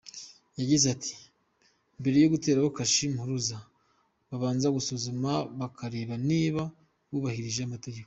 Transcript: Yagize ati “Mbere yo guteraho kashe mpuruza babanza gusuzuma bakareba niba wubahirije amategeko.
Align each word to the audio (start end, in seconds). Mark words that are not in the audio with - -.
Yagize 0.59 0.85
ati 0.95 1.13
“Mbere 1.99 2.17
yo 2.19 2.27
guteraho 2.33 2.69
kashe 2.77 3.03
mpuruza 3.13 3.57
babanza 4.29 4.67
gusuzuma 4.77 5.31
bakareba 5.59 6.15
niba 6.29 6.63
wubahirije 7.11 7.61
amategeko. 7.63 7.99